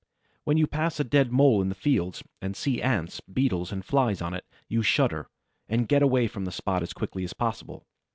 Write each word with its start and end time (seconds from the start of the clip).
When 0.45 0.57
you 0.57 0.65
pass 0.65 0.99
a 0.99 1.03
dead 1.03 1.31
Mole 1.31 1.61
in 1.61 1.69
the 1.69 1.75
fields, 1.75 2.23
and 2.41 2.55
see 2.57 2.81
Ants, 2.81 3.19
Beetles 3.19 3.71
and 3.71 3.85
Flies 3.85 4.19
on 4.19 4.33
it, 4.33 4.47
you 4.67 4.81
shudder 4.81 5.27
and 5.69 5.87
get 5.87 6.01
away 6.01 6.27
from 6.27 6.45
the 6.45 6.51
spot 6.51 6.81
as 6.81 6.91
quickly 6.91 7.23
as 7.23 7.33
possible. 7.33 7.85